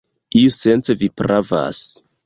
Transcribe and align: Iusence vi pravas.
Iusence 0.43 0.97
vi 1.03 1.11
pravas. 1.23 1.87